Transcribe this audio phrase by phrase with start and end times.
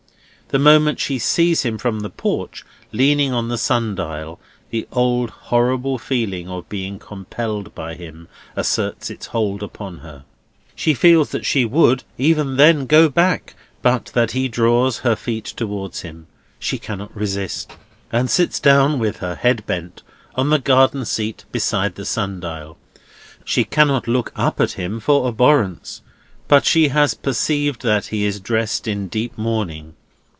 [0.49, 4.37] The moment she sees him from the porch, leaning on the sun dial,
[4.69, 10.25] the old horrible feeling of being compelled by him, asserts its hold upon her.
[10.75, 15.45] She feels that she would even then go back, but that he draws her feet
[15.45, 16.27] towards him.
[16.59, 17.71] She cannot resist,
[18.11, 20.03] and sits down, with her head bent,
[20.35, 22.77] on the garden seat beside the sun dial.
[23.45, 26.01] She cannot look up at him for abhorrence,
[26.49, 29.93] but she has perceived that he is dressed in deep mourning.